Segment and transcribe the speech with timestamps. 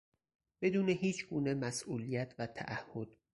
[0.63, 3.17] بدون هیچگونه مسئولیت و تعهد